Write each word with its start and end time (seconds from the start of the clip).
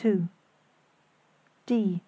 "D.. 1.67 1.99